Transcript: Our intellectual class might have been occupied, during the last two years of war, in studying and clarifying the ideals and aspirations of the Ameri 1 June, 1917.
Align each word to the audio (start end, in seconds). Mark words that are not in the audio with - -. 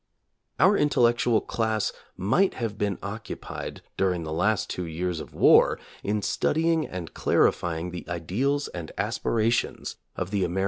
Our 0.59 0.75
intellectual 0.75 1.41
class 1.41 1.93
might 2.17 2.55
have 2.55 2.75
been 2.75 2.97
occupied, 3.03 3.83
during 3.97 4.23
the 4.23 4.33
last 4.33 4.67
two 4.67 4.85
years 4.87 5.19
of 5.19 5.35
war, 5.35 5.77
in 6.03 6.23
studying 6.23 6.87
and 6.87 7.13
clarifying 7.13 7.91
the 7.91 8.09
ideals 8.09 8.67
and 8.69 8.91
aspirations 8.97 9.97
of 10.15 10.31
the 10.31 10.37
Ameri 10.39 10.41
1 10.41 10.41
June, 10.41 10.49
1917. 10.53 10.57